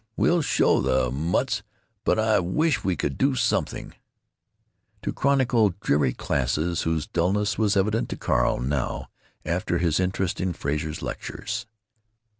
[0.17, 1.61] we'll show the mutts,
[2.03, 3.93] but I wish we could do something";
[5.03, 9.11] to chronicle dreary classes whose dullness was evident to Carl, now,
[9.45, 11.67] after his interest in Frazer's lectures.